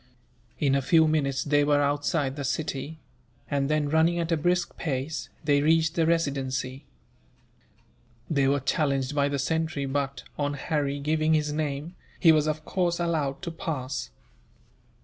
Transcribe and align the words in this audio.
In 0.57 0.73
a 0.73 0.81
few 0.81 1.07
minutes 1.07 1.43
they 1.43 1.63
were 1.63 1.79
outside 1.83 2.35
the 2.35 2.43
city; 2.43 2.97
and 3.51 3.69
then, 3.69 3.87
running 3.87 4.17
at 4.17 4.31
a 4.31 4.35
brisk 4.35 4.75
pace, 4.75 5.29
they 5.43 5.61
reached 5.61 5.93
the 5.93 6.07
Residency. 6.07 6.85
They 8.27 8.47
were 8.47 8.61
challenged 8.61 9.13
by 9.13 9.29
the 9.29 9.37
sentry 9.37 9.85
but, 9.85 10.23
on 10.39 10.55
Harry 10.55 10.99
giving 10.99 11.35
his 11.35 11.53
name, 11.53 11.93
he 12.19 12.31
was 12.31 12.47
of 12.47 12.65
course 12.65 12.99
allowed 12.99 13.43
to 13.43 13.51
pass. 13.51 14.09